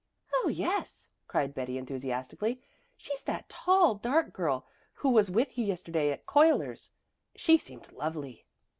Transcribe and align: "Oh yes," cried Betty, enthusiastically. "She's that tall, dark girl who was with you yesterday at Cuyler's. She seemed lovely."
"Oh 0.33 0.47
yes," 0.47 1.11
cried 1.27 1.53
Betty, 1.53 1.77
enthusiastically. 1.77 2.59
"She's 2.97 3.21
that 3.25 3.47
tall, 3.49 3.93
dark 3.93 4.33
girl 4.33 4.65
who 4.95 5.09
was 5.09 5.29
with 5.29 5.59
you 5.59 5.63
yesterday 5.65 6.09
at 6.11 6.25
Cuyler's. 6.25 6.89
She 7.35 7.55
seemed 7.55 7.91
lovely." 7.91 8.47